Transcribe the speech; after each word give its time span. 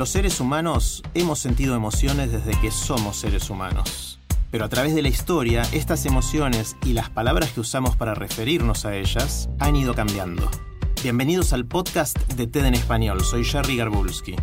Los 0.00 0.08
seres 0.08 0.40
humanos 0.40 1.02
hemos 1.12 1.40
sentido 1.40 1.76
emociones 1.76 2.32
desde 2.32 2.58
que 2.58 2.70
somos 2.70 3.18
seres 3.18 3.50
humanos. 3.50 4.18
Pero 4.50 4.64
a 4.64 4.68
través 4.70 4.94
de 4.94 5.02
la 5.02 5.10
historia, 5.10 5.60
estas 5.72 6.06
emociones 6.06 6.74
y 6.86 6.94
las 6.94 7.10
palabras 7.10 7.50
que 7.50 7.60
usamos 7.60 7.96
para 7.96 8.14
referirnos 8.14 8.86
a 8.86 8.96
ellas 8.96 9.50
han 9.58 9.76
ido 9.76 9.92
cambiando. 9.92 10.50
Bienvenidos 11.02 11.52
al 11.52 11.66
podcast 11.66 12.16
de 12.32 12.46
TED 12.46 12.64
en 12.64 12.74
Español. 12.76 13.22
Soy 13.22 13.44
Jerry 13.44 13.76
Garbulski. 13.76 14.36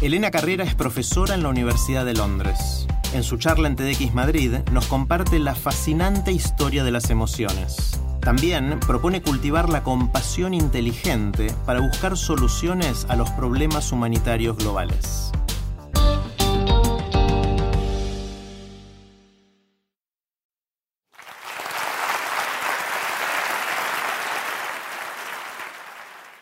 Elena 0.00 0.30
Carrera 0.30 0.64
es 0.64 0.74
profesora 0.74 1.34
en 1.34 1.42
la 1.42 1.50
Universidad 1.50 2.06
de 2.06 2.14
Londres. 2.14 2.86
En 3.12 3.22
su 3.22 3.36
charla 3.36 3.68
en 3.68 3.76
TEDx 3.76 4.14
Madrid 4.14 4.54
nos 4.72 4.86
comparte 4.86 5.38
la 5.38 5.54
fascinante 5.54 6.32
historia 6.32 6.84
de 6.84 6.92
las 6.92 7.10
emociones. 7.10 8.00
También 8.26 8.80
propone 8.80 9.22
cultivar 9.22 9.68
la 9.68 9.84
compasión 9.84 10.52
inteligente 10.52 11.46
para 11.64 11.78
buscar 11.78 12.16
soluciones 12.16 13.06
a 13.08 13.14
los 13.14 13.30
problemas 13.30 13.92
humanitarios 13.92 14.56
globales. 14.56 15.30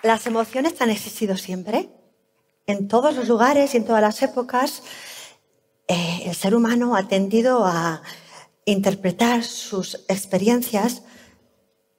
Las 0.02 0.26
emociones 0.26 0.80
han 0.80 0.88
existido 0.88 1.36
siempre. 1.36 1.90
En 2.66 2.88
todos 2.88 3.14
los 3.14 3.28
lugares 3.28 3.74
y 3.74 3.76
en 3.76 3.84
todas 3.84 4.00
las 4.00 4.22
épocas, 4.22 4.82
eh, 5.88 6.22
el 6.24 6.34
ser 6.34 6.54
humano 6.54 6.96
ha 6.96 7.08
tendido 7.08 7.66
a 7.66 8.00
interpretar 8.64 9.44
sus 9.44 9.96
experiencias 10.08 11.02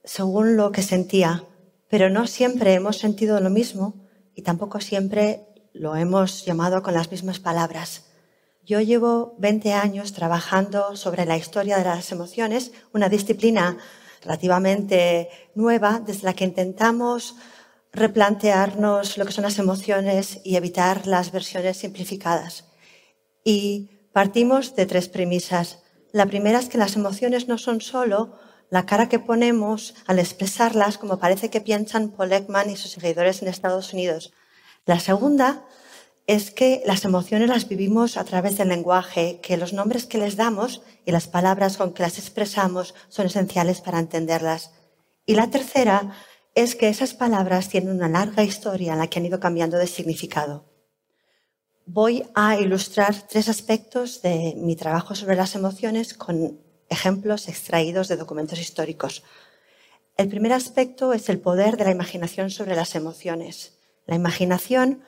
según 0.05 0.55
lo 0.55 0.71
que 0.71 0.83
sentía, 0.83 1.43
pero 1.89 2.09
no 2.09 2.27
siempre 2.27 2.73
hemos 2.73 2.97
sentido 2.97 3.39
lo 3.39 3.49
mismo 3.49 3.95
y 4.33 4.43
tampoco 4.43 4.79
siempre 4.79 5.47
lo 5.73 5.95
hemos 5.95 6.45
llamado 6.45 6.81
con 6.81 6.93
las 6.93 7.11
mismas 7.11 7.39
palabras. 7.39 8.05
Yo 8.63 8.81
llevo 8.81 9.35
20 9.39 9.73
años 9.73 10.13
trabajando 10.13 10.95
sobre 10.95 11.25
la 11.25 11.37
historia 11.37 11.77
de 11.77 11.83
las 11.83 12.11
emociones, 12.11 12.71
una 12.93 13.09
disciplina 13.09 13.77
relativamente 14.23 15.29
nueva 15.53 16.01
desde 16.03 16.23
la 16.23 16.33
que 16.33 16.45
intentamos 16.45 17.35
replantearnos 17.91 19.17
lo 19.17 19.25
que 19.25 19.31
son 19.31 19.43
las 19.43 19.59
emociones 19.59 20.41
y 20.43 20.55
evitar 20.55 21.07
las 21.07 21.31
versiones 21.31 21.77
simplificadas. 21.77 22.65
Y 23.43 23.89
partimos 24.11 24.75
de 24.75 24.85
tres 24.85 25.09
premisas. 25.09 25.83
La 26.11 26.25
primera 26.25 26.59
es 26.59 26.67
que 26.67 26.77
las 26.77 26.95
emociones 26.95 27.47
no 27.47 27.57
son 27.57 27.81
solo 27.81 28.37
la 28.69 28.85
cara 28.85 29.09
que 29.09 29.19
ponemos 29.19 29.95
al 30.07 30.19
expresarlas, 30.19 30.97
como 30.97 31.19
parece 31.19 31.49
que 31.49 31.61
piensan 31.61 32.09
Paul 32.09 32.31
y 32.69 32.75
sus 32.75 32.91
seguidores 32.91 33.41
en 33.41 33.47
Estados 33.47 33.93
Unidos. 33.93 34.33
La 34.85 34.99
segunda 34.99 35.63
es 36.27 36.49
que 36.49 36.81
las 36.85 37.05
emociones 37.05 37.49
las 37.49 37.67
vivimos 37.67 38.17
a 38.17 38.23
través 38.23 38.57
del 38.57 38.69
lenguaje, 38.69 39.39
que 39.41 39.57
los 39.57 39.73
nombres 39.73 40.05
que 40.05 40.17
les 40.17 40.35
damos 40.35 40.81
y 41.05 41.11
las 41.11 41.27
palabras 41.27 41.77
con 41.77 41.93
que 41.93 42.03
las 42.03 42.17
expresamos 42.17 42.95
son 43.09 43.27
esenciales 43.27 43.81
para 43.81 43.99
entenderlas. 43.99 44.71
Y 45.25 45.35
la 45.35 45.49
tercera 45.49 46.11
es 46.55 46.75
que 46.75 46.89
esas 46.89 47.13
palabras 47.13 47.69
tienen 47.69 47.95
una 47.95 48.09
larga 48.09 48.43
historia 48.43 48.93
en 48.93 48.99
la 48.99 49.07
que 49.07 49.19
han 49.19 49.25
ido 49.25 49.39
cambiando 49.39 49.77
de 49.77 49.87
significado. 49.87 50.65
Voy 51.85 52.25
a 52.33 52.57
ilustrar 52.57 53.15
tres 53.27 53.47
aspectos 53.47 54.23
de 54.23 54.55
mi 54.57 54.75
trabajo 54.75 55.13
sobre 55.13 55.35
las 55.35 55.53
emociones 55.53 56.15
con 56.15 56.64
ejemplos 56.89 57.47
extraídos 57.47 58.07
de 58.07 58.17
documentos 58.17 58.59
históricos. 58.59 59.23
El 60.17 60.29
primer 60.29 60.53
aspecto 60.53 61.13
es 61.13 61.29
el 61.29 61.39
poder 61.39 61.77
de 61.77 61.85
la 61.85 61.91
imaginación 61.91 62.49
sobre 62.49 62.75
las 62.75 62.95
emociones. 62.95 63.77
La 64.05 64.15
imaginación, 64.15 65.03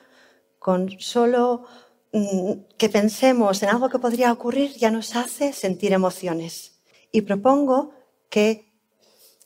con 0.58 0.98
solo 1.00 1.64
mm, 2.12 2.52
que 2.76 2.88
pensemos 2.88 3.62
en 3.62 3.70
algo 3.70 3.88
que 3.88 3.98
podría 3.98 4.32
ocurrir, 4.32 4.72
ya 4.74 4.90
nos 4.90 5.16
hace 5.16 5.52
sentir 5.52 5.92
emociones. 5.92 6.80
Y 7.10 7.22
propongo 7.22 7.92
que 8.28 8.68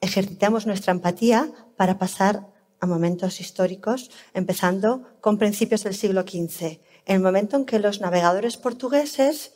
ejercitemos 0.01 0.67
nuestra 0.67 0.93
empatía 0.93 1.53
para 1.77 1.99
pasar 1.99 2.49
a 2.81 2.87
momentos 2.87 3.41
históricos, 3.41 4.11
empezando 4.35 5.05
con 5.21 5.39
principios 5.39 5.85
del 5.85 5.95
siglo 5.95 6.23
XV, 6.23 6.81
el 7.07 7.21
momento 7.21 7.57
en 7.57 7.65
que 7.65 7.79
los 7.79 8.01
navegadores 8.01 8.57
portugueses 8.57 9.53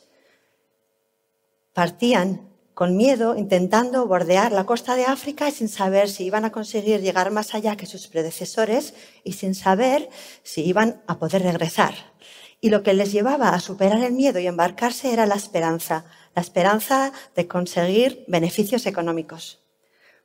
partían 1.73 2.47
con 2.77 2.95
miedo, 2.95 3.35
intentando 3.35 4.05
bordear 4.05 4.51
la 4.51 4.67
costa 4.67 4.95
de 4.95 5.05
África 5.05 5.49
sin 5.49 5.67
saber 5.67 6.09
si 6.09 6.25
iban 6.25 6.45
a 6.45 6.51
conseguir 6.51 7.01
llegar 7.01 7.31
más 7.31 7.55
allá 7.55 7.75
que 7.75 7.87
sus 7.87 8.07
predecesores 8.07 8.93
y 9.23 9.33
sin 9.33 9.55
saber 9.55 10.11
si 10.43 10.61
iban 10.63 11.01
a 11.07 11.17
poder 11.17 11.41
regresar. 11.41 11.95
Y 12.61 12.69
lo 12.69 12.83
que 12.83 12.93
les 12.93 13.11
llevaba 13.11 13.49
a 13.49 13.59
superar 13.59 14.03
el 14.03 14.13
miedo 14.13 14.37
y 14.37 14.45
embarcarse 14.45 15.11
era 15.11 15.25
la 15.25 15.33
esperanza, 15.33 16.05
la 16.35 16.43
esperanza 16.43 17.13
de 17.35 17.47
conseguir 17.47 18.23
beneficios 18.27 18.85
económicos. 18.85 19.59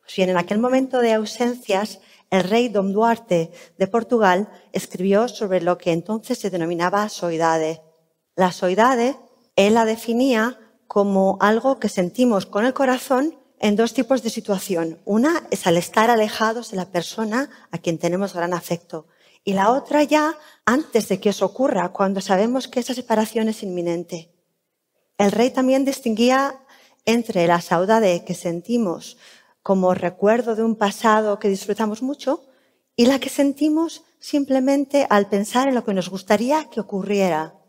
Pues 0.03 0.15
bien, 0.17 0.29
en 0.29 0.37
aquel 0.37 0.59
momento 0.59 0.99
de 0.99 1.15
ausencias, 1.15 2.01
el 2.29 2.45
rey 2.45 2.69
Dom 2.69 2.93
Duarte 2.93 3.51
de 3.79 3.87
Portugal 3.87 4.51
escribió 4.73 5.27
sobre 5.27 5.63
lo 5.63 5.79
que 5.79 5.93
entonces 5.93 6.37
se 6.37 6.51
denominaba 6.51 7.09
soidade. 7.09 7.81
La 8.37 8.53
soidade, 8.53 9.17
él 9.57 9.73
la 9.73 9.87
definía 9.87 10.59
como 10.93 11.39
algo 11.41 11.79
que 11.81 11.89
sentimos 11.89 12.45
con 12.45 12.67
el 12.67 12.75
corazón 12.75 13.35
en 13.61 13.77
dos 13.77 13.95
tipos 13.95 14.23
de 14.23 14.29
situación. 14.29 15.01
Una 15.07 15.49
es 15.51 15.67
al 15.67 15.79
estar 15.79 16.11
alejados 16.11 16.71
de 16.71 16.77
la 16.77 16.91
persona 16.91 17.49
a 17.71 17.79
quien 17.79 17.97
tenemos 17.97 18.35
gran 18.35 18.53
afecto. 18.53 19.07
Y 19.43 19.55
la 19.55 19.71
otra 19.71 20.03
ya 20.03 20.37
antes 20.67 21.09
de 21.09 21.19
que 21.19 21.31
eso 21.31 21.47
ocurra, 21.47 21.95
cuando 21.95 22.21
sabemos 22.21 22.69
que 22.69 22.81
esa 22.81 22.93
separación 22.93 23.49
es 23.49 23.63
inminente. 23.63 24.35
El 25.17 25.33
rey 25.33 25.49
también 25.51 25.87
distinguía 25.87 26.61
entre 27.07 27.47
la 27.47 27.63
saudade 27.63 28.27
que 28.27 28.35
sentimos 28.35 29.17
como 29.63 29.95
recuerdo 29.95 30.57
de 30.57 30.63
un 30.63 30.77
pasado 30.77 31.39
que 31.39 31.49
disfrutamos 31.49 32.03
mucho 32.03 32.45
y 32.97 33.07
la 33.07 33.19
que 33.19 33.31
sentimos 33.31 34.05
simplemente 34.21 35.07
al 35.09 35.31
pensar 35.31 35.69
en 35.69 35.75
lo 35.75 35.87
que 35.87 35.95
nos 35.95 36.11
gustaría 36.11 36.69
que 36.69 36.81
ocurriera. 36.81 37.62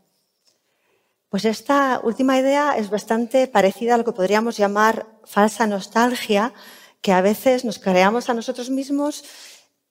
Pues 1.34 1.46
esta 1.46 2.00
última 2.04 2.38
idea 2.38 2.78
es 2.78 2.92
bastante 2.92 3.48
parecida 3.48 3.96
a 3.96 3.98
lo 3.98 4.06
que 4.06 4.12
podríamos 4.12 4.56
llamar 4.56 5.08
falsa 5.24 5.66
nostalgia, 5.66 6.54
que 7.02 7.12
a 7.12 7.22
veces 7.22 7.66
nos 7.66 7.80
creamos 7.80 8.30
a 8.30 8.36
nosotros 8.36 8.70
mismos 8.70 9.24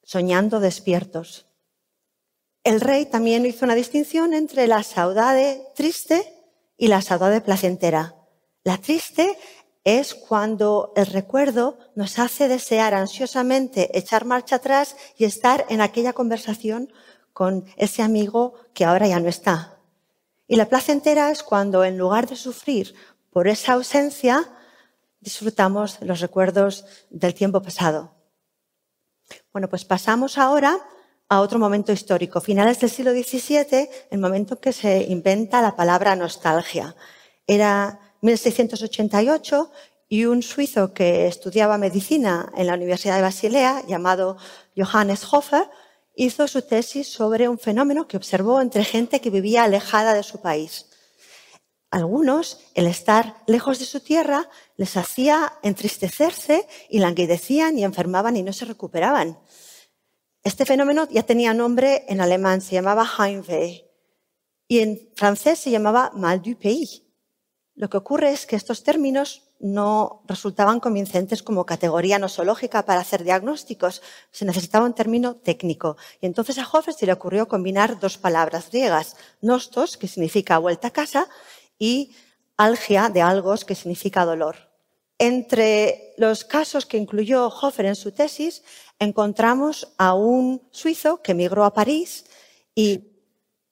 soñando 0.05 0.61
despiertos. 0.61 1.47
El 2.63 2.81
rey 2.81 3.07
también 3.07 3.45
hizo 3.45 3.65
una 3.65 3.75
distinción 3.75 4.35
entre 4.35 4.69
la 4.69 4.85
saudade 4.85 5.67
triste 5.75 6.33
y 6.77 6.87
la 6.87 7.03
saudade 7.03 7.41
placentera. 7.41 8.15
La 8.63 8.79
triste 8.79 9.37
es 9.83 10.15
cuando 10.15 10.93
el 10.95 11.07
recuerdo 11.07 11.77
nos 11.97 12.21
hace 12.21 12.47
desear 12.47 12.95
ansiosamente 12.95 13.99
echar 13.99 14.27
marcha 14.27 14.55
atrás 14.55 14.95
y 15.19 15.25
estar 15.25 15.67
en 15.71 15.81
aquella 15.81 16.13
conversación 16.13 16.93
con 17.33 17.65
ese 17.77 18.03
amigo 18.03 18.55
que 18.75 18.85
ahora 18.85 19.09
ya 19.09 19.19
no 19.19 19.29
está. 19.29 19.72
Y 20.53 20.57
la 20.57 20.69
placentera 20.69 21.31
es 21.31 21.43
cuando, 21.43 21.83
en 21.83 21.97
lugar 21.97 22.29
de 22.29 22.37
sufrir 22.37 22.95
por 23.31 23.49
esa 23.49 23.73
ausencia, 23.73 24.51
disfrutamos 25.19 25.97
los 26.03 26.21
recuerdos 26.21 26.85
del 27.09 27.33
tiempo 27.33 27.63
pasado. 27.63 28.13
Bueno, 29.51 29.71
pues 29.71 29.87
pasamos 29.87 30.37
ahora 30.37 30.79
a 31.31 31.41
otro 31.41 31.59
momento 31.59 31.91
histórico, 31.91 32.43
finales 32.43 32.81
del 32.81 32.91
siglo 32.91 33.13
XVII, 33.13 33.89
el 34.11 34.19
momento 34.19 34.57
en 34.57 34.61
que 34.61 34.75
se 34.75 35.05
inventa 35.05 35.63
la 35.63 35.75
palabra 35.75 36.15
nostalgia. 36.17 36.95
Era 37.47 37.99
1688 38.21 39.73
y 40.11 40.27
un 40.27 40.43
suizo 40.43 40.93
que 40.93 41.29
estudiaba 41.29 41.79
medicina 41.79 42.53
en 42.55 42.67
la 42.67 42.75
Universidad 42.75 43.17
de 43.17 43.23
Basilea, 43.23 43.87
llamado 43.89 44.37
Johannes 44.77 45.27
Hofer, 45.33 45.71
hizo 46.15 46.47
su 46.49 46.63
tesis 46.63 47.09
sobre 47.09 47.49
un 47.49 47.59
fenómeno 47.59 48.07
que 48.07 48.17
observó 48.17 48.61
entre 48.61 48.85
gente 48.85 49.21
que 49.21 49.31
vivía 49.31 49.65
alejada 49.65 50.15
de 50.15 50.23
su 50.23 50.41
país. 50.41 50.87
Algunos, 51.91 52.61
el 52.75 52.87
estar 52.87 53.37
lejos 53.47 53.79
de 53.79 53.85
su 53.85 54.01
tierra, 54.01 54.49
les 54.77 54.97
hacía 54.97 55.53
entristecerse 55.63 56.67
y 56.89 57.01
languidecían 57.01 57.79
y 57.79 57.85
enfermaban 57.85 58.37
y 58.37 58.43
no 58.43 58.53
se 58.53 58.65
recuperaban. 58.65 59.39
Este 60.43 60.65
fenómeno 60.65 61.07
ya 61.11 61.23
tenía 61.23 61.55
nombre 61.55 62.05
en 62.09 62.21
alemán, 62.21 62.63
se 62.63 62.75
llamaba 62.75 63.07
Heimweh 63.07 63.89
y 64.69 64.81
en 64.81 65.11
francés 65.15 65.59
se 65.59 65.71
llamaba 65.71 66.11
mal 66.15 66.41
du 66.41 66.57
pays. 66.59 67.02
Lo 67.75 67.89
que 67.89 67.97
ocurre 67.97 68.33
es 68.33 68.47
que 68.47 68.57
estos 68.57 68.83
términos 68.85 69.43
no 69.59 70.23
resultaban 70.27 70.79
convincentes 70.81 71.43
como 71.43 71.65
categoría 71.65 72.19
nosológica 72.19 72.85
para 72.85 73.01
hacer 73.01 73.25
diagnósticos. 73.25 74.03
Se 74.31 74.45
necesitaba 74.45 74.85
un 74.85 74.95
término 74.95 75.37
técnico. 75.37 75.97
Y 76.21 76.27
entonces 76.27 76.59
a 76.59 76.69
Hofer 76.71 76.93
se 76.93 77.07
le 77.07 77.13
ocurrió 77.13 77.49
combinar 77.49 77.99
dos 77.99 78.19
palabras 78.19 78.71
griegas, 78.71 79.17
nostos, 79.41 79.97
que 79.97 80.09
significa 80.09 80.59
vuelta 80.59 80.89
a 80.89 80.93
casa, 80.93 81.29
y 81.79 82.15
algia, 82.57 83.09
de 83.09 83.23
algos, 83.23 83.65
que 83.65 83.75
significa 83.75 84.25
dolor. 84.25 84.71
Entre 85.19 86.15
los 86.19 86.45
casos 86.45 86.85
que 86.85 86.99
incluyó 86.99 87.47
Hofer 87.47 87.87
en 87.87 87.97
su 87.97 88.13
tesis, 88.13 88.63
encontramos 88.99 89.95
a 89.97 90.15
un 90.15 90.63
suizo 90.73 91.23
que 91.23 91.33
emigró 91.33 91.65
a 91.65 91.73
París 91.73 92.27
y 92.75 93.13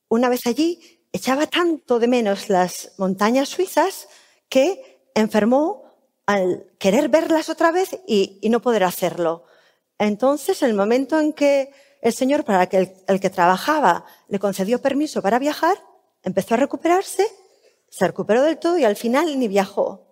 una 0.09 0.29
vez 0.29 0.47
allí 0.47 1.00
echaba 1.13 1.47
tanto 1.47 1.99
de 1.99 2.09
menos 2.09 2.49
las 2.49 2.93
montañas 2.99 3.49
suizas 3.49 4.09
que 4.49 5.03
enfermó 5.15 5.85
al 6.27 6.67
querer 6.79 7.09
verlas 7.09 7.49
otra 7.49 7.73
vez 7.73 7.99
y, 8.07 8.41
no 8.51 8.61
poder 8.61 8.85
hacerlo. 8.85 9.45
Entonces, 9.99 10.63
en 10.63 10.71
el 10.71 10.77
momento 10.77 11.19
en 11.19 11.33
que 11.33 11.73
el 12.01 12.13
señor 12.13 12.45
para 12.45 12.65
el, 12.65 12.93
el 13.07 13.21
que 13.21 13.31
trabajaba 13.31 14.05
le 14.29 14.39
concedió 14.39 14.81
permiso 14.81 15.21
para 15.21 15.39
viajar, 15.39 15.77
empezó 16.23 16.55
a 16.55 16.59
recuperarse, 16.59 17.27
se 17.89 18.07
recuperó 18.07 18.43
del 18.43 18.59
todo 18.59 18.79
y 18.79 18.85
al 18.85 18.97
final 18.97 19.39
ni 19.39 19.49
viajó. 19.49 20.07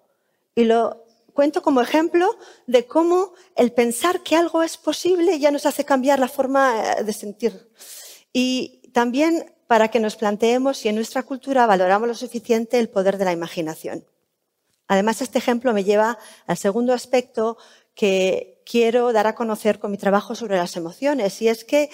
Y 0.55 0.65
lo 0.65 1.05
cuento 1.33 1.62
como 1.62 1.81
ejemplo 1.81 2.37
de 2.67 2.85
cómo 2.87 3.33
el 3.55 3.73
pensar 3.73 4.25
que 4.25 4.35
algo 4.35 4.65
es 4.65 4.77
posible 4.77 5.39
ya 5.39 5.53
nos 5.53 5.67
hace 5.67 5.85
cambiar 5.85 6.19
la 6.19 6.27
forma 6.27 6.95
eh, 6.99 7.05
de 7.05 7.12
sentir. 7.12 7.71
Y 8.33 8.91
también 8.93 9.55
para 9.69 9.88
que 9.88 10.00
nos 10.00 10.17
planteemos 10.17 10.79
si 10.79 10.88
en 10.88 10.97
nuestra 10.97 11.23
cultura 11.23 11.67
valoramos 11.67 12.09
lo 12.09 12.15
suficiente 12.15 12.81
el 12.81 12.88
poder 12.88 13.19
de 13.19 13.26
la 13.26 13.32
imaginación. 13.32 14.05
Además, 14.88 15.20
este 15.20 15.38
ejemplo 15.38 15.73
me 15.75 15.85
lleva 15.85 16.19
al 16.47 16.56
segundo 16.56 16.94
aspecto 16.94 17.59
que 17.94 18.62
quiero 18.65 19.12
dar 19.12 19.26
a 19.26 19.35
conocer 19.35 19.79
con 19.79 19.91
mi 19.91 19.99
trabajo 19.99 20.35
sobre 20.35 20.56
las 20.56 20.76
emociones, 20.76 21.41
y 21.43 21.49
es 21.49 21.65
que 21.65 21.91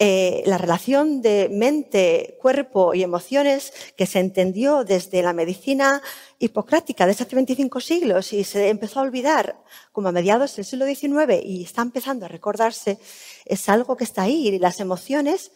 eh, 0.00 0.42
la 0.46 0.58
relación 0.58 1.22
de 1.22 1.48
mente, 1.48 2.36
cuerpo 2.40 2.92
y 2.92 3.04
emociones 3.04 3.72
que 3.96 4.06
se 4.06 4.18
entendió 4.18 4.82
desde 4.82 5.22
la 5.22 5.32
medicina 5.32 6.02
hipocrática 6.40 7.06
desde 7.06 7.22
hace 7.22 7.36
25 7.36 7.80
siglos 7.80 8.32
y 8.32 8.42
se 8.42 8.68
empezó 8.68 8.98
a 8.98 9.04
olvidar 9.04 9.62
como 9.92 10.08
a 10.08 10.12
mediados 10.12 10.56
del 10.56 10.64
siglo 10.64 10.86
XIX 10.86 11.44
y 11.44 11.62
está 11.62 11.82
empezando 11.82 12.26
a 12.26 12.28
recordarse, 12.28 12.98
es 13.44 13.68
algo 13.68 13.96
que 13.96 14.02
está 14.02 14.22
ahí 14.22 14.48
y 14.48 14.58
las 14.58 14.80
emociones 14.80 15.52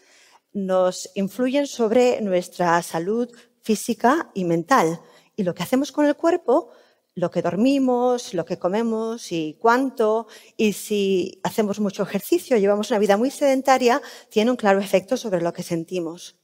nos 0.56 1.10
influyen 1.14 1.66
sobre 1.66 2.20
nuestra 2.22 2.82
salud 2.82 3.28
física 3.60 4.30
y 4.32 4.44
mental. 4.44 5.02
Y 5.36 5.42
lo 5.42 5.54
que 5.54 5.62
hacemos 5.62 5.92
con 5.92 6.06
el 6.06 6.16
cuerpo, 6.16 6.70
lo 7.14 7.30
que 7.30 7.42
dormimos, 7.42 8.32
lo 8.32 8.46
que 8.46 8.58
comemos 8.58 9.32
y 9.32 9.58
cuánto, 9.60 10.28
y 10.56 10.72
si 10.72 11.40
hacemos 11.42 11.78
mucho 11.78 12.04
ejercicio, 12.04 12.56
llevamos 12.56 12.90
una 12.90 12.98
vida 12.98 13.18
muy 13.18 13.30
sedentaria, 13.30 14.00
tiene 14.30 14.50
un 14.50 14.56
claro 14.56 14.80
efecto 14.80 15.18
sobre 15.18 15.42
lo 15.42 15.52
que 15.52 15.62
sentimos. 15.62 16.40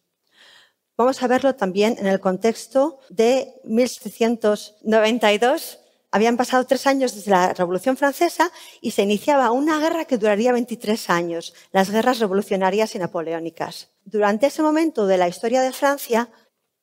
Vamos 0.99 1.23
a 1.23 1.27
verlo 1.27 1.57
también 1.57 1.97
en 1.99 2.07
el 2.07 2.21
contexto 2.21 2.99
de 3.09 3.55
1792, 3.65 5.79
habían 6.13 6.37
pasado 6.37 6.65
tres 6.67 6.87
años 6.87 7.15
desde 7.15 7.31
la 7.31 7.55
Revolución 7.55 7.97
Francesa 7.97 8.53
y 8.83 8.91
se 8.93 9.03
iniciaba 9.03 9.51
una 9.51 9.81
guerra 9.81 10.05
que 10.05 10.19
duraría 10.19 10.53
23 10.53 11.11
años, 11.11 11.55
las 11.73 11.91
guerras 11.91 12.19
revolucionarias 12.19 12.95
y 12.95 12.99
napoleónicas. 12.99 13.89
Durante 14.05 14.47
ese 14.47 14.63
momento 14.63 15.07
de 15.07 15.17
la 15.17 15.27
historia 15.27 15.63
de 15.63 15.73
Francia, 15.73 16.31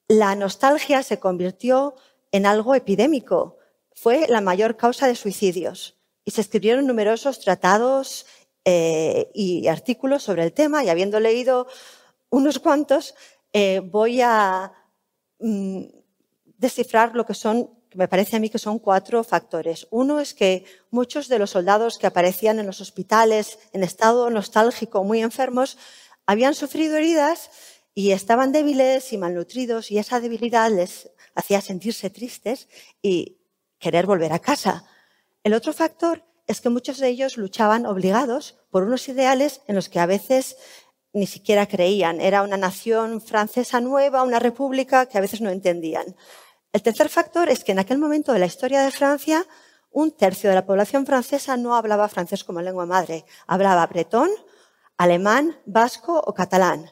la 0.07 0.35
nostalgia 0.35 1.03
se 1.03 1.19
convirtió 1.19 1.93
en 2.31 2.47
algo 2.47 2.73
epidémico. 2.73 3.57
Fue 3.93 4.27
la 4.27 4.41
mayor 4.41 4.77
causa 4.77 5.07
de 5.07 5.15
suicidios 5.15 5.95
y 6.25 6.31
se 6.31 6.41
escribieron 6.41 6.87
numerosos 6.87 7.39
tratados 7.39 8.25
eh, 8.65 9.29
y 9.35 9.67
artículos 9.67 10.23
sobre 10.23 10.43
el 10.43 10.53
tema 10.53 10.83
y 10.83 10.89
habiendo 10.89 11.19
leído 11.19 11.67
unos 12.31 12.57
cuantos, 12.57 13.13
eh, 13.53 13.81
voy 13.83 14.21
a 14.21 14.71
mm, 15.39 15.83
descifrar 16.57 17.15
lo 17.15 17.25
que 17.25 17.33
son 17.35 17.78
me 17.93 18.07
parece 18.07 18.35
a 18.35 18.39
mí 18.39 18.49
que 18.49 18.59
son 18.59 18.79
cuatro 18.79 19.23
factores. 19.23 19.87
Uno 19.89 20.19
es 20.19 20.33
que 20.33 20.65
muchos 20.91 21.27
de 21.27 21.39
los 21.39 21.51
soldados 21.51 21.97
que 21.97 22.07
aparecían 22.07 22.59
en 22.59 22.67
los 22.67 22.81
hospitales 22.81 23.59
en 23.73 23.83
estado 23.83 24.29
nostálgico, 24.29 25.03
muy 25.03 25.21
enfermos, 25.21 25.77
habían 26.25 26.53
sufrido 26.53 26.97
heridas 26.97 27.49
y 27.95 28.11
estaban 28.11 28.51
débiles 28.51 29.11
y 29.13 29.17
malnutridos 29.17 29.91
y 29.91 29.97
esa 29.97 30.19
debilidad 30.19 30.71
les 30.71 31.09
hacía 31.35 31.61
sentirse 31.61 32.09
tristes 32.09 32.67
y 33.01 33.39
querer 33.79 34.05
volver 34.05 34.33
a 34.33 34.39
casa. 34.39 34.85
El 35.43 35.53
otro 35.53 35.73
factor 35.73 36.23
es 36.47 36.61
que 36.61 36.69
muchos 36.69 36.97
de 36.99 37.09
ellos 37.09 37.37
luchaban 37.37 37.85
obligados 37.85 38.57
por 38.69 38.83
unos 38.83 39.07
ideales 39.09 39.61
en 39.67 39.75
los 39.75 39.89
que 39.89 39.99
a 39.99 40.05
veces 40.05 40.57
ni 41.13 41.27
siquiera 41.27 41.67
creían. 41.67 42.21
Era 42.21 42.43
una 42.43 42.57
nación 42.57 43.21
francesa 43.21 43.81
nueva, 43.81 44.23
una 44.23 44.39
república 44.39 45.07
que 45.07 45.17
a 45.17 45.21
veces 45.21 45.41
no 45.41 45.49
entendían. 45.49 46.15
El 46.71 46.83
tercer 46.83 47.09
factor 47.09 47.49
es 47.49 47.63
que 47.63 47.71
en 47.71 47.79
aquel 47.79 47.97
momento 47.97 48.31
de 48.31 48.39
la 48.39 48.45
historia 48.45 48.83
de 48.83 48.91
Francia, 48.91 49.45
un 49.89 50.11
tercio 50.11 50.49
de 50.49 50.55
la 50.55 50.67
población 50.67 51.05
francesa 51.05 51.57
no 51.57 51.75
hablaba 51.75 52.07
francés 52.09 52.43
como 52.43 52.61
lengua 52.61 52.85
madre, 52.85 53.25
hablaba 53.47 53.87
bretón, 53.87 54.29
alemán, 54.95 55.59
vasco 55.65 56.21
o 56.23 56.33
catalán. 56.35 56.91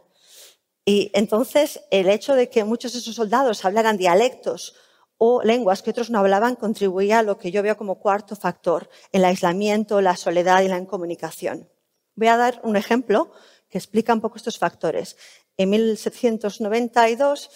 Y 0.84 1.12
entonces 1.14 1.82
el 1.92 2.10
hecho 2.10 2.34
de 2.34 2.50
que 2.50 2.64
muchos 2.64 2.94
de 2.94 3.00
esos 3.00 3.16
soldados 3.16 3.66
hablaran 3.66 3.98
dialectos 3.98 4.76
o 5.20 5.44
lenguas 5.44 5.84
que 5.84 5.92
otros 5.92 6.10
no 6.10 6.20
hablaban 6.20 6.56
contribuía 6.56 7.20
a 7.20 7.24
lo 7.24 7.38
que 7.38 7.52
yo 7.52 7.62
veo 7.62 7.78
como 7.78 8.00
cuarto 8.00 8.36
factor, 8.36 8.90
el 9.12 9.26
aislamiento, 9.26 10.02
la 10.02 10.16
soledad 10.16 10.64
y 10.64 10.70
la 10.70 10.80
incomunicación. 10.80 11.70
Voy 12.16 12.30
a 12.30 12.38
dar 12.38 12.62
un 12.64 12.78
ejemplo 12.78 13.32
que 13.70 13.78
explica 13.78 14.14
un 14.14 14.22
poco 14.22 14.38
estos 14.38 14.58
factores. 14.58 15.18
En 15.56 15.70
1792 15.70 17.50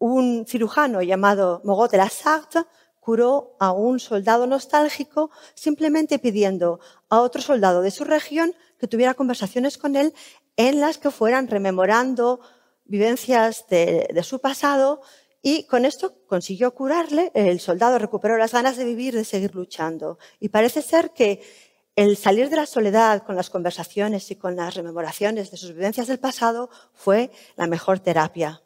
un 0.00 0.46
cirujano 0.48 1.02
llamado 1.02 1.60
Mogot 1.62 1.90
de 1.90 1.98
la 1.98 2.08
Sarthe 2.08 2.64
curó 3.00 3.56
a 3.60 3.72
un 3.72 4.00
soldado 4.00 4.46
nostálgico 4.46 5.30
simplemente 5.54 6.18
pidiendo 6.18 6.80
a 7.10 7.20
otro 7.20 7.42
soldado 7.42 7.82
de 7.82 7.90
su 7.90 8.04
región 8.04 8.54
que 8.78 8.88
tuviera 8.88 9.14
conversaciones 9.14 9.76
con 9.76 9.96
él 9.96 10.14
en 10.56 10.80
las 10.80 10.96
que 10.98 11.10
fueran 11.10 11.48
rememorando 11.48 12.40
vivencias 12.84 13.66
de, 13.68 14.08
de 14.12 14.22
su 14.22 14.40
pasado 14.40 15.02
y 15.42 15.64
con 15.64 15.84
esto 15.84 16.14
consiguió 16.26 16.74
curarle, 16.74 17.30
el 17.34 17.60
soldado 17.60 17.98
recuperó 17.98 18.36
las 18.38 18.52
ganas 18.52 18.76
de 18.76 18.84
vivir, 18.84 19.14
de 19.14 19.24
seguir 19.24 19.54
luchando. 19.54 20.18
Y 20.38 20.50
parece 20.50 20.82
ser 20.82 21.12
que 21.12 21.42
el 21.96 22.16
salir 22.16 22.50
de 22.50 22.56
la 22.56 22.66
soledad 22.66 23.22
con 23.22 23.36
las 23.36 23.48
conversaciones 23.48 24.30
y 24.30 24.36
con 24.36 24.56
las 24.56 24.74
rememoraciones 24.74 25.50
de 25.50 25.56
sus 25.56 25.72
vivencias 25.72 26.08
del 26.08 26.18
pasado 26.18 26.70
fue 26.92 27.30
la 27.56 27.66
mejor 27.66 28.00
terapia 28.00 28.62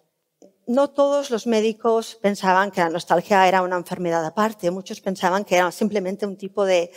no 0.66 0.90
todos 0.90 1.30
los 1.30 1.47
médicos 1.47 2.18
pensaban 2.21 2.71
que 2.71 2.80
la 2.80 2.88
nostalgia 2.88 3.47
era 3.47 3.62
una 3.62 3.76
enfermedad 3.76 4.25
aparte, 4.25 4.71
muchos 4.71 5.00
pensaban 5.00 5.44
que 5.44 5.56
era 5.56 5.71
simplemente 5.73 6.26
un 6.26 6.37
tipo 6.37 6.64
de 6.64 6.90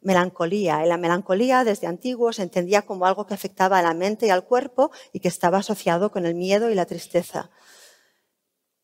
melancolía. 0.00 0.84
Y 0.84 0.88
la 0.88 0.96
melancolía 0.96 1.64
desde 1.64 1.86
antiguo 1.86 2.32
se 2.32 2.42
entendía 2.42 2.82
como 2.82 3.06
algo 3.06 3.26
que 3.26 3.34
afectaba 3.34 3.78
a 3.78 3.82
la 3.82 3.94
mente 3.94 4.26
y 4.26 4.30
al 4.30 4.44
cuerpo 4.44 4.92
y 5.12 5.20
que 5.20 5.28
estaba 5.28 5.58
asociado 5.58 6.12
con 6.12 6.26
el 6.26 6.34
miedo 6.34 6.70
y 6.70 6.74
la 6.74 6.86
tristeza. 6.86 7.50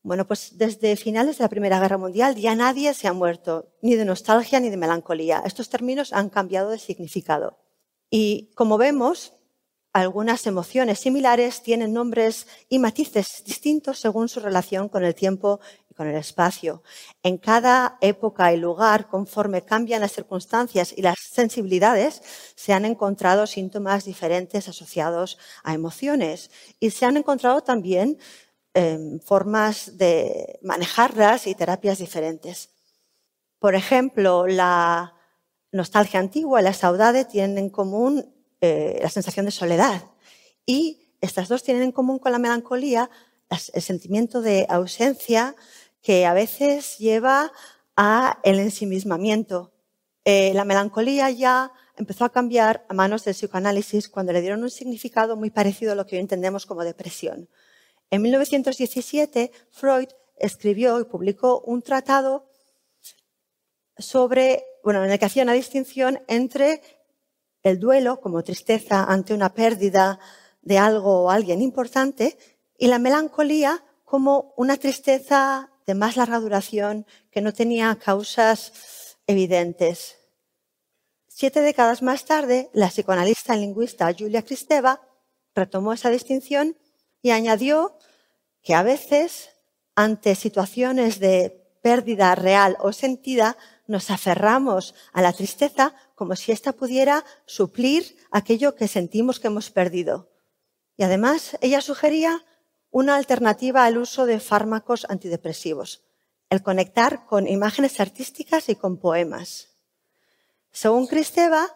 Bueno, 0.03 0.25
pues 0.27 0.57
desde 0.57 0.95
finales 0.95 1.37
de 1.37 1.43
la 1.43 1.49
Primera 1.49 1.79
Guerra 1.79 1.99
Mundial 1.99 2.35
ya 2.35 2.55
nadie 2.55 2.93
se 2.95 3.07
ha 3.07 3.13
muerto, 3.13 3.69
ni 3.83 3.95
de 3.95 4.03
nostalgia 4.03 4.59
ni 4.59 4.69
de 4.69 4.77
melancolía. 4.77 5.43
Estos 5.45 5.69
términos 5.69 6.11
han 6.11 6.29
cambiado 6.29 6.71
de 6.71 6.79
significado. 6.79 7.59
Y 8.09 8.51
como 8.55 8.79
vemos, 8.79 9.33
algunas 9.93 10.47
emociones 10.47 10.99
similares 10.99 11.61
tienen 11.61 11.93
nombres 11.93 12.47
y 12.69 12.79
matices 12.79 13.43
distintos 13.45 13.99
según 13.99 14.29
su 14.29 14.39
relación 14.39 14.87
con 14.87 15.03
el 15.03 15.15
tiempo 15.15 15.59
y 15.89 15.93
con 15.93 16.07
el 16.07 16.15
espacio. 16.15 16.81
En 17.23 17.37
cada 17.37 17.97
época 17.99 18.53
y 18.53 18.57
lugar, 18.57 19.07
conforme 19.09 19.63
cambian 19.63 20.01
las 20.01 20.13
circunstancias 20.13 20.93
y 20.95 21.01
las 21.01 21.17
sensibilidades, 21.19 22.21
se 22.55 22.71
han 22.71 22.85
encontrado 22.85 23.45
síntomas 23.47 24.05
diferentes 24.05 24.69
asociados 24.69 25.37
a 25.63 25.73
emociones 25.73 26.51
y 26.79 26.91
se 26.91 27.05
han 27.05 27.17
encontrado 27.17 27.61
también 27.61 28.17
em, 28.73 29.19
formas 29.19 29.97
de 29.97 30.57
manejarlas 30.61 31.47
y 31.47 31.55
terapias 31.55 31.97
diferentes. 31.97 32.69
Por 33.59 33.75
ejemplo, 33.75 34.47
la 34.47 35.15
nostalgia 35.73 36.21
antigua 36.21 36.61
y 36.61 36.63
la 36.63 36.73
saudade 36.73 37.25
tienen 37.25 37.57
en 37.57 37.69
común 37.69 38.40
eh, 38.61 38.99
la 39.01 39.09
sensación 39.09 39.45
de 39.45 39.51
soledad. 39.51 40.03
Y 40.65 41.09
estas 41.19 41.49
dos 41.49 41.63
tienen 41.63 41.83
en 41.83 41.91
común 41.91 42.19
con 42.19 42.31
la 42.31 42.39
melancolía 42.39 43.09
el 43.73 43.81
sentimiento 43.81 44.41
de 44.41 44.65
ausencia 44.69 45.55
que 46.01 46.25
a 46.25 46.33
veces 46.33 46.97
lleva 46.97 47.51
a 47.95 48.39
el 48.43 48.59
ensimismamiento. 48.59 49.71
Eh, 50.23 50.53
la 50.53 50.65
melancolía 50.65 51.29
ya 51.29 51.71
empezó 51.97 52.25
a 52.25 52.31
cambiar 52.31 52.85
a 52.89 52.93
manos 52.93 53.25
del 53.25 53.35
psicoanálisis 53.35 54.09
cuando 54.09 54.33
le 54.33 54.41
dieron 54.41 54.63
un 54.63 54.69
significado 54.69 55.35
muy 55.35 55.49
parecido 55.49 55.91
a 55.91 55.95
lo 55.95 56.05
que 56.05 56.15
hoy 56.15 56.21
entendemos 56.21 56.65
como 56.65 56.83
depresión. 56.83 57.49
En 58.09 58.21
1917, 58.21 59.51
Freud 59.69 60.09
escribió 60.37 60.99
y 60.99 61.05
publicó 61.05 61.61
un 61.61 61.81
tratado 61.81 62.45
sobre, 63.97 64.63
bueno, 64.83 65.03
en 65.03 65.11
el 65.11 65.19
que 65.19 65.25
hacía 65.25 65.43
una 65.43 65.53
distinción 65.53 66.19
entre 66.27 66.81
el 67.63 67.79
duelo 67.79 68.19
como 68.19 68.43
tristeza 68.43 69.03
ante 69.03 69.33
una 69.33 69.53
pérdida 69.53 70.19
de 70.61 70.77
algo 70.77 71.23
o 71.23 71.29
alguien 71.29 71.61
importante 71.61 72.37
y 72.77 72.87
la 72.87 72.99
melancolía 72.99 73.83
como 74.05 74.53
una 74.57 74.77
tristeza 74.77 75.71
de 75.85 75.95
más 75.95 76.17
larga 76.17 76.39
duración 76.39 77.05
que 77.31 77.41
no 77.41 77.53
tenía 77.53 77.95
causas 77.95 79.17
evidentes. 79.27 80.17
Siete 81.27 81.61
décadas 81.61 82.01
más 82.01 82.25
tarde, 82.25 82.69
la 82.73 82.89
psicoanalista 82.89 83.55
y 83.55 83.61
lingüista 83.61 84.13
Julia 84.17 84.43
Kristeva 84.43 85.01
retomó 85.55 85.93
esa 85.93 86.09
distinción 86.09 86.77
y 87.21 87.31
añadió 87.31 87.97
que 88.61 88.75
a 88.75 88.83
veces, 88.83 89.49
ante 89.95 90.35
situaciones 90.35 91.19
de 91.19 91.61
pérdida 91.81 92.35
real 92.35 92.77
o 92.79 92.93
sentida, 92.93 93.57
nos 93.87 94.11
aferramos 94.11 94.95
a 95.13 95.21
la 95.21 95.33
tristeza 95.33 95.93
como 96.15 96.35
si 96.35 96.51
ésta 96.51 96.73
pudiera 96.73 97.25
suplir 97.45 98.17
aquello 98.31 98.75
que 98.75 98.87
sentimos 98.87 99.39
que 99.39 99.47
hemos 99.47 99.71
perdido. 99.71 100.29
Y 100.97 101.03
además, 101.03 101.57
ella 101.61 101.81
sugería 101.81 102.45
una 102.91 103.15
alternativa 103.15 103.85
al 103.85 103.97
uso 103.97 104.25
de 104.25 104.39
fármacos 104.39 105.05
antidepresivos, 105.09 106.03
el 106.49 106.61
conectar 106.61 107.25
con 107.25 107.47
imágenes 107.47 107.99
artísticas 107.99 108.69
y 108.69 108.75
con 108.75 108.97
poemas. 108.97 109.69
Según 110.71 111.07
Cristeva, 111.07 111.67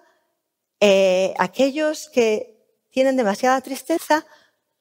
eh, 0.80 1.34
aquellos 1.38 2.10
que 2.10 2.56
tienen 2.92 3.16
demasiada 3.16 3.60
tristeza 3.62 4.26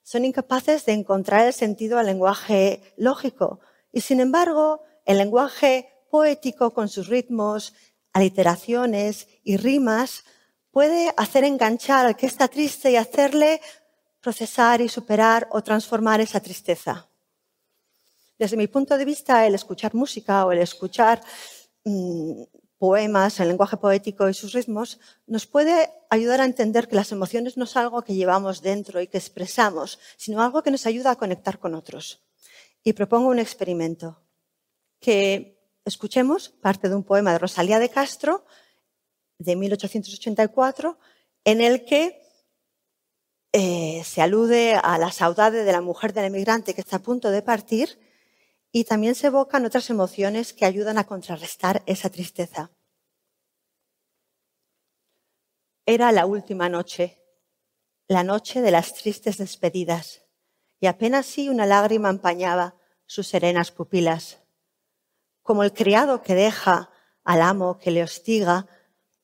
son 0.02 0.25
incapaces 0.25 0.85
de 0.85 0.93
encontrar 0.93 1.47
el 1.47 1.52
sentido 1.52 1.99
al 1.99 2.07
lenguaje 2.07 2.95
lógico 2.97 3.61
y, 3.93 4.02
sin 4.02 4.21
embargo, 4.21 4.83
el 5.04 5.19
lenguaje 5.19 5.93
poético 6.14 6.73
con 6.73 6.88
sus 6.88 7.09
ritmos, 7.09 7.75
aliteraciones 8.12 9.26
y 9.42 9.56
rimas 9.56 10.23
puede 10.71 11.12
hacer 11.16 11.42
enganchar 11.42 12.06
al 12.06 12.14
que 12.14 12.26
está 12.26 12.47
triste 12.47 12.92
y 12.92 12.97
hacerle 12.97 13.61
procesar 14.21 14.80
y 14.80 14.88
superar 14.88 15.49
o 15.50 15.61
transformar 15.64 16.21
esa 16.21 16.38
tristeza. 16.38 17.09
Desde 18.38 18.56
mi 18.56 18.68
punto 18.68 18.97
de 18.97 19.04
vista, 19.04 19.44
el 19.44 19.56
escuchar 19.56 19.92
música 19.92 20.47
o 20.47 20.52
el 20.52 20.61
escuchar 20.61 21.21
mm, 21.83 22.44
poemas, 22.78 23.40
el 23.40 23.49
lenguaje 23.49 23.76
poético 23.76 24.28
y 24.28 24.35
sus 24.35 24.52
ritmos, 24.52 25.00
nos 25.26 25.49
puede 25.49 25.90
ayudar 26.11 26.40
a 26.40 26.44
entender 26.44 26.87
que 26.87 26.94
las 26.94 27.11
emociones 27.11 27.56
no 27.56 27.64
es 27.64 27.76
algo 27.76 28.02
que 28.02 28.14
llevamos 28.14 28.62
dentro 28.62 29.00
y 29.00 29.09
que 29.09 29.18
expresamos, 29.18 29.99
sino 30.16 30.40
algo 30.40 30.62
que 30.62 30.71
nos 30.71 30.87
ayuda 30.87 31.11
a 31.11 31.16
conectar 31.16 31.59
con 31.59 31.75
otros. 31.75 32.23
Y 32.85 32.92
propongo 32.92 33.30
un 33.30 33.40
experimento, 33.40 34.23
que 35.00 35.53
escuchemos 35.84 36.48
parte 36.48 36.88
de 36.88 36.94
un 36.94 37.04
poema 37.04 37.32
de 37.32 37.38
Rosalía 37.38 37.78
de 37.78 37.88
Castro, 37.88 38.44
de 39.38 39.56
1884, 39.56 40.98
en 41.44 41.60
el 41.60 41.84
que 41.84 42.22
eh, 43.52 44.02
se 44.04 44.22
alude 44.22 44.74
a 44.74 44.98
la 44.98 45.12
saudade 45.12 45.64
de 45.64 45.72
la 45.72 45.80
mujer 45.80 46.12
del 46.12 46.24
emigrante 46.24 46.74
que 46.74 46.80
está 46.80 46.96
a 46.96 47.02
punto 47.02 47.30
de 47.30 47.42
partir 47.42 48.00
y 48.72 48.84
también 48.84 49.14
se 49.14 49.28
evocan 49.28 49.64
otras 49.64 49.90
emociones 49.90 50.52
que 50.52 50.64
ayudan 50.64 50.98
a 50.98 51.06
contrarrestar 51.06 51.82
esa 51.86 52.10
tristeza. 52.10 52.72
Era 55.86 56.10
la 56.12 56.26
última 56.26 56.68
noche, 56.68 57.22
la 58.08 58.24
noche 58.24 58.62
de 58.62 58.70
las 58.70 58.94
tristes 58.94 59.36
despedidas, 59.36 60.24
y 60.80 60.86
apenas 60.86 61.26
sí 61.26 61.48
una 61.48 61.66
lágrima 61.66 62.08
empañaba 62.10 62.74
sus 63.06 63.28
serenas 63.28 63.70
pupilas. 63.70 64.43
Como 65.44 65.62
el 65.62 65.72
criado 65.72 66.22
que 66.22 66.34
deja 66.34 66.90
al 67.22 67.40
amo 67.40 67.78
que 67.78 67.92
le 67.92 68.02
hostiga, 68.02 68.66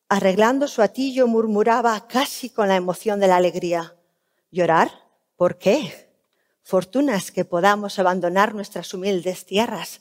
arreglando 0.09 0.69
su 0.69 0.83
atillo 0.83 1.27
murmuraba 1.27 2.07
casi 2.07 2.51
con 2.51 2.69
la 2.69 2.77
emoción 2.77 3.19
de 3.19 3.27
la 3.27 3.39
alegría. 3.39 3.97
¿Llorar? 4.53 4.93
¿Por 5.35 5.59
qué? 5.59 6.09
fortunas 6.71 7.33
que 7.33 7.45
podamos 7.45 7.99
abandonar 7.99 8.55
nuestras 8.55 8.95
humildes 8.95 9.45
tierras. 9.45 10.01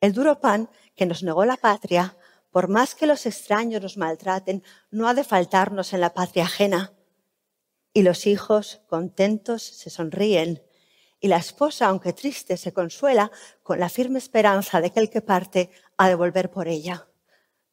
El 0.00 0.12
duro 0.12 0.40
pan 0.40 0.68
que 0.96 1.06
nos 1.06 1.22
negó 1.22 1.44
la 1.44 1.56
patria, 1.56 2.16
por 2.50 2.66
más 2.66 2.96
que 2.96 3.06
los 3.06 3.24
extraños 3.24 3.80
nos 3.80 3.96
maltraten, 3.96 4.64
no 4.90 5.06
ha 5.06 5.14
de 5.14 5.22
faltarnos 5.22 5.92
en 5.92 6.00
la 6.00 6.12
patria 6.12 6.42
ajena. 6.44 6.92
Y 7.92 8.02
los 8.02 8.26
hijos, 8.26 8.80
contentos, 8.88 9.62
se 9.62 9.90
sonríen, 9.90 10.60
y 11.22 11.28
la 11.28 11.36
esposa, 11.36 11.86
aunque 11.86 12.12
triste, 12.12 12.56
se 12.56 12.72
consuela 12.72 13.30
con 13.62 13.78
la 13.78 13.88
firme 13.88 14.18
esperanza 14.18 14.80
de 14.80 14.90
que 14.90 14.98
el 14.98 15.08
que 15.08 15.22
parte 15.22 15.70
ha 15.96 16.08
de 16.08 16.16
volver 16.16 16.50
por 16.50 16.66
ella. 16.66 17.06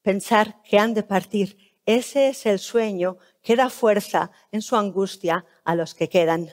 Pensar 0.03 0.61
que 0.61 0.77
han 0.77 0.93
de 0.93 1.01
partir, 1.01 1.57
ese 1.83 2.29
es 2.29 2.45
el 2.45 2.59
sueño 2.59 3.17
que 3.41 3.55
da 3.55 3.71
fuerza 3.71 4.29
en 4.51 4.61
su 4.61 4.75
angustia 4.75 5.45
a 5.63 5.73
los 5.73 5.95
que 5.95 6.07
quedan. 6.07 6.51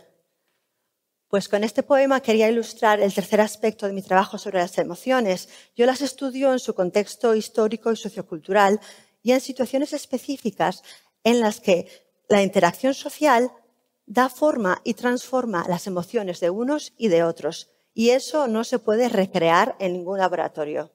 Pues 1.29 1.51
con 1.51 1.65
este 1.65 1.83
poema 1.83 2.21
quería 2.21 2.49
ilustrar 2.49 2.99
el 3.01 3.13
tercer 3.13 3.43
aspecto 3.43 3.87
de 3.87 3.93
mi 3.93 4.01
trabajo 4.01 4.39
sobre 4.39 4.61
las 4.61 4.79
emociones. 4.79 5.51
Yo 5.77 5.85
las 5.85 6.01
estudio 6.01 6.51
en 6.51 6.61
su 6.61 6.75
contexto 6.75 7.35
histórico 7.35 7.93
y 7.93 7.97
sociocultural 7.97 8.81
y 9.23 9.33
en 9.33 9.43
situaciones 9.43 9.93
específicas 9.93 10.83
en 11.25 11.41
las 11.41 11.61
que 11.61 11.89
la 12.31 12.43
interacción 12.43 12.95
social 12.95 13.53
da 14.07 14.29
forma 14.29 14.81
y 14.85 14.95
transforma 14.95 15.67
las 15.69 15.87
emociones 15.87 16.41
de 16.41 16.51
unos 16.51 16.93
y 16.97 17.09
de 17.09 17.25
otros. 17.25 17.71
Y 17.93 18.11
eso 18.11 18.47
no 18.47 18.65
se 18.65 18.79
puede 18.79 19.09
recrear 19.09 19.77
en 19.79 19.93
ningún 19.93 20.19
laboratorio. 20.19 20.93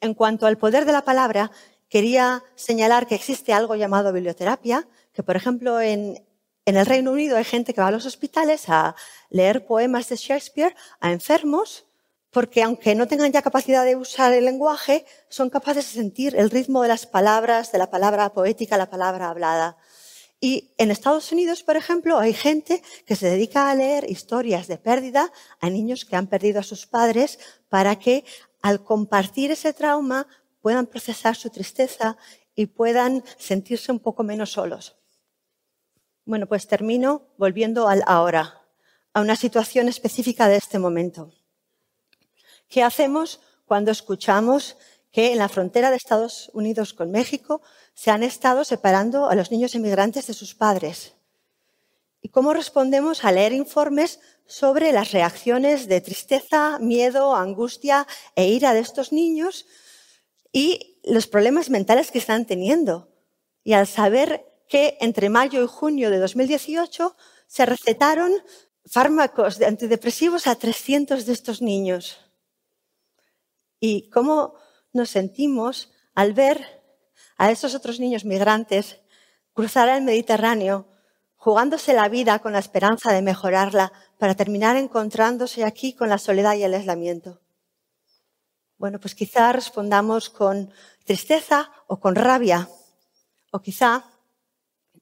En 0.00 0.14
cuanto 0.14 0.46
al 0.46 0.58
poder 0.58 0.84
de 0.84 0.92
la 0.92 1.04
palabra, 1.04 1.50
quería 1.88 2.42
señalar 2.54 3.06
que 3.06 3.14
existe 3.14 3.52
algo 3.52 3.76
llamado 3.76 4.12
biblioterapia, 4.12 4.88
que 5.12 5.22
por 5.22 5.36
ejemplo 5.36 5.80
en, 5.80 6.24
el 6.64 6.86
Reino 6.86 7.12
Unido 7.12 7.36
hay 7.36 7.44
gente 7.44 7.74
que 7.74 7.80
va 7.80 7.88
a 7.88 7.90
los 7.90 8.06
hospitales 8.06 8.68
a 8.68 8.94
leer 9.28 9.66
poemas 9.66 10.08
de 10.08 10.16
Shakespeare 10.16 10.76
a 11.00 11.10
enfermos 11.10 11.86
porque 12.30 12.62
aunque 12.62 12.94
no 12.94 13.08
tengan 13.08 13.32
ya 13.32 13.42
capacidad 13.42 13.84
de 13.84 13.96
usar 13.96 14.32
el 14.32 14.44
lenguaje, 14.44 15.04
son 15.28 15.50
capaces 15.50 15.86
de 15.86 16.00
sentir 16.00 16.36
el 16.36 16.48
ritmo 16.48 16.82
de 16.82 16.88
las 16.88 17.06
palabras, 17.06 17.72
de 17.72 17.78
la 17.78 17.90
palabra 17.90 18.32
poética, 18.32 18.76
la 18.76 18.88
palabra 18.88 19.28
hablada. 19.28 19.76
Y 20.40 20.72
en 20.78 20.90
Estados 20.90 21.32
Unidos, 21.32 21.62
por 21.62 21.76
ejemplo, 21.76 22.18
hay 22.18 22.32
gente 22.32 22.82
que 23.04 23.14
se 23.14 23.28
dedica 23.28 23.70
a 23.70 23.74
leer 23.74 24.10
historias 24.10 24.68
de 24.68 24.78
pérdida 24.78 25.30
a 25.60 25.68
niños 25.68 26.06
que 26.06 26.16
han 26.16 26.28
perdido 26.28 26.60
a 26.60 26.62
sus 26.62 26.86
padres 26.86 27.38
para 27.68 27.98
que 27.98 28.24
al 28.62 28.82
compartir 28.82 29.50
ese 29.50 29.74
trauma 29.74 30.26
puedan 30.62 30.86
procesar 30.86 31.36
su 31.36 31.50
tristeza 31.50 32.16
y 32.54 32.66
puedan 32.66 33.22
sentirse 33.36 33.92
un 33.92 34.00
poco 34.00 34.22
menos 34.22 34.52
solos. 34.52 34.96
Bueno, 36.24 36.46
pues 36.46 36.66
termino 36.66 37.28
volviendo 37.36 37.88
al 37.88 38.02
ahora, 38.06 38.62
a 39.12 39.20
una 39.20 39.36
situación 39.36 39.88
específica 39.88 40.48
de 40.48 40.56
este 40.56 40.78
momento. 40.78 41.32
¿Qué 42.68 42.82
hacemos 42.82 43.40
cuando 43.66 43.90
escuchamos 43.90 44.76
que 45.10 45.32
en 45.32 45.38
la 45.38 45.48
frontera 45.48 45.90
de 45.90 45.96
Estados 45.96 46.50
Unidos 46.52 46.94
con 46.94 47.10
México 47.10 47.62
se 47.94 48.10
han 48.10 48.22
estado 48.22 48.64
separando 48.64 49.28
a 49.28 49.34
los 49.34 49.50
niños 49.50 49.74
emigrantes 49.74 50.26
de 50.26 50.34
sus 50.34 50.54
padres? 50.54 51.14
¿Y 52.22 52.28
cómo 52.28 52.52
respondemos 52.52 53.24
a 53.24 53.32
leer 53.32 53.52
informes 53.52 54.20
sobre 54.46 54.92
las 54.92 55.12
reacciones 55.12 55.88
de 55.88 56.00
tristeza, 56.00 56.78
miedo, 56.78 57.34
angustia 57.34 58.06
e 58.36 58.48
ira 58.48 58.74
de 58.74 58.80
estos 58.80 59.12
niños 59.12 59.66
y 60.52 60.98
los 61.04 61.26
problemas 61.26 61.70
mentales 61.70 62.10
que 62.10 62.18
están 62.18 62.46
teniendo? 62.46 63.08
Y 63.64 63.72
al 63.72 63.86
saber 63.86 64.44
que 64.68 64.98
entre 65.00 65.30
mayo 65.30 65.62
y 65.64 65.66
junio 65.66 66.10
de 66.10 66.18
2018 66.18 67.16
se 67.46 67.66
recetaron 67.66 68.32
fármacos 68.84 69.58
de 69.58 69.66
antidepresivos 69.66 70.46
a 70.46 70.54
300 70.54 71.26
de 71.26 71.32
estos 71.32 71.62
niños. 71.62 72.18
Y 73.80 74.10
cómo 74.10 74.54
nos 74.92 75.10
sentimos 75.10 75.92
al 76.14 76.32
ver 76.32 76.82
a 77.36 77.50
esos 77.50 77.74
otros 77.74 78.00
niños 78.00 78.24
migrantes 78.24 79.00
cruzar 79.52 79.88
el 79.88 80.02
Mediterráneo, 80.02 80.88
jugándose 81.36 81.94
la 81.94 82.08
vida 82.08 82.38
con 82.38 82.52
la 82.52 82.58
esperanza 82.58 83.12
de 83.12 83.22
mejorarla 83.22 83.92
para 84.18 84.34
terminar 84.34 84.76
encontrándose 84.76 85.64
aquí 85.64 85.94
con 85.94 86.08
la 86.08 86.18
soledad 86.18 86.54
y 86.54 86.64
el 86.64 86.74
aislamiento. 86.74 87.40
Bueno, 88.76 89.00
pues 89.00 89.14
quizá 89.14 89.52
respondamos 89.52 90.30
con 90.30 90.72
tristeza 91.04 91.70
o 91.86 92.00
con 92.00 92.14
rabia, 92.14 92.68
o 93.52 93.60
quizá 93.60 94.04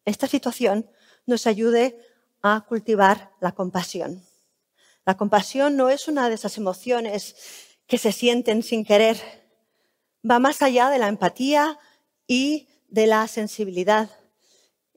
esta 0.04 0.26
situación 0.26 0.90
nos 1.26 1.46
ayude 1.46 1.98
a 2.42 2.64
cultivar 2.66 3.30
la 3.40 3.52
compasión. 3.52 4.24
La 5.04 5.16
compasión 5.16 5.76
no 5.76 5.88
es 5.90 6.08
una 6.08 6.28
de 6.28 6.34
esas 6.34 6.56
emociones 6.58 7.36
que 7.86 7.98
se 7.98 8.12
sienten 8.12 8.62
sin 8.62 8.84
querer. 8.84 9.47
Va 10.28 10.38
más 10.38 10.62
allá 10.62 10.90
de 10.90 10.98
la 10.98 11.08
empatía 11.08 11.78
y 12.26 12.68
de 12.88 13.06
la 13.06 13.26
sensibilidad. 13.28 14.10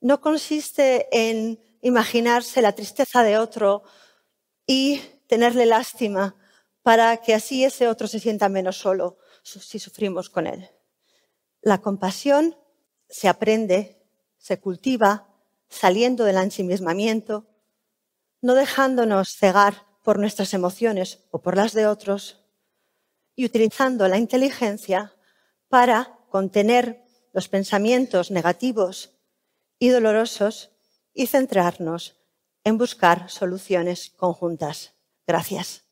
No 0.02 0.20
consiste 0.20 1.08
en 1.12 1.60
imaginarse 1.82 2.62
la 2.62 2.74
tristeza 2.74 3.24
de 3.24 3.38
otro 3.38 3.84
y 4.66 5.02
tenerle 5.28 5.66
lástima 5.66 6.36
para 6.82 7.18
que 7.18 7.34
así 7.34 7.64
ese 7.64 7.88
otro 7.88 8.08
se 8.08 8.20
sienta 8.20 8.50
menos 8.50 8.78
solo 8.78 9.18
si 9.44 9.80
sufrimos 9.80 10.30
con 10.30 10.48
él. 10.48 10.70
La 11.62 11.80
compasión 11.80 12.58
se 13.08 13.28
aprende, 13.28 14.04
se 14.38 14.60
cultiva 14.60 15.28
saliendo 15.70 16.26
del 16.26 16.38
ensimismamiento, 16.38 17.48
no 18.42 18.56
dejándonos 18.56 19.36
cegar 19.36 19.86
por 20.04 20.20
nuestras 20.20 20.54
emociones 20.54 21.20
o 21.32 21.42
por 21.42 21.56
las 21.56 21.74
de 21.74 21.88
otros 21.88 22.44
y 23.36 23.46
utilizando 23.46 24.08
la 24.08 24.18
inteligencia 24.18 25.14
para 25.72 26.20
contener 26.30 27.01
los 27.34 27.48
pensamientos 27.48 28.30
negativos 28.30 29.18
y 29.80 29.88
dolorosos 29.88 30.70
y 31.13 31.28
centrarnos 31.28 32.18
en 32.66 32.78
buscar 32.78 33.30
soluciones 33.30 34.12
conjuntas. 34.18 34.94
Gracias. 35.25 35.86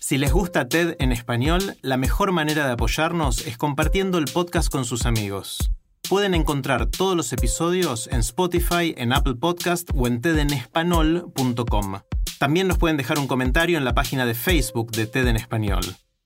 Si 0.00 0.16
les 0.16 0.32
gusta 0.32 0.70
TED 0.70 0.96
en 0.98 1.12
español, 1.12 1.76
la 1.82 1.98
mejor 1.98 2.32
manera 2.32 2.66
de 2.66 2.72
apoyarnos 2.72 3.46
es 3.46 3.58
compartiendo 3.58 4.16
el 4.16 4.24
podcast 4.24 4.72
con 4.72 4.86
sus 4.86 5.04
amigos. 5.04 5.70
Pueden 6.08 6.34
encontrar 6.34 6.86
todos 6.86 7.14
los 7.14 7.34
episodios 7.34 8.08
en 8.10 8.20
Spotify, 8.20 8.94
en 8.96 9.12
Apple 9.12 9.34
Podcast 9.34 9.90
o 9.94 10.06
en 10.06 10.22
tedenespanol.com. 10.22 12.00
También 12.38 12.66
nos 12.66 12.78
pueden 12.78 12.96
dejar 12.96 13.18
un 13.18 13.26
comentario 13.26 13.76
en 13.76 13.84
la 13.84 13.94
página 13.94 14.24
de 14.24 14.34
Facebook 14.34 14.90
de 14.92 15.06
TED 15.06 15.26
en 15.26 15.36
Español. 15.36 15.82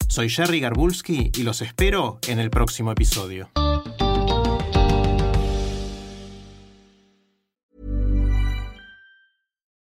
Soy 0.08 0.28
Jerry 0.28 0.60
Garbulski 0.60 1.32
y 1.36 1.42
los 1.42 1.62
espero 1.62 2.20
en 2.28 2.38
el 2.38 2.50
próximo 2.50 2.92
episodio. 2.92 3.50